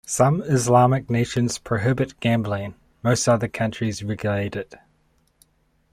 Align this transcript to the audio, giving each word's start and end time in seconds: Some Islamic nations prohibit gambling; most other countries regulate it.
Some 0.03 0.41
Islamic 0.41 1.11
nations 1.11 1.59
prohibit 1.59 2.19
gambling; 2.19 2.73
most 3.03 3.27
other 3.27 3.47
countries 3.47 4.01
regulate 4.01 4.55
it. 4.55 4.73